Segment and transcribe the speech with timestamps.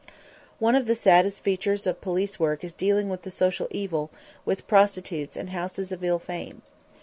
[0.57, 4.09] One of the saddest features of police work is dealing with the social evil,
[4.45, 6.63] with prostitutes and houses of ill fame.